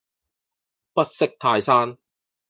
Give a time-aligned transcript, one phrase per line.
[0.93, 1.99] 不識泰山